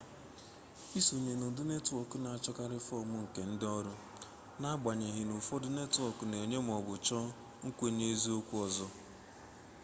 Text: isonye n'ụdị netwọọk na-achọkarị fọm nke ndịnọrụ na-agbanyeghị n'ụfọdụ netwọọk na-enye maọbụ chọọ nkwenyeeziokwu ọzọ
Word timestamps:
isonye 0.99 1.33
n'ụdị 1.37 1.63
netwọọk 1.71 2.09
na-achọkarị 2.23 2.77
fọm 2.87 3.09
nke 3.23 3.41
ndịnọrụ 3.51 3.93
na-agbanyeghị 4.61 5.21
n'ụfọdụ 5.25 5.67
netwọọk 5.77 6.17
na-enye 6.31 6.59
maọbụ 6.69 6.93
chọọ 7.07 7.25
nkwenyeeziokwu 7.67 8.53
ọzọ 8.65 8.85